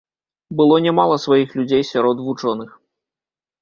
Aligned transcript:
Было 0.61 0.79
нямала 0.85 1.15
сваіх 1.27 1.49
людзей 1.61 1.87
сярод 1.93 2.17
вучоных. 2.27 2.69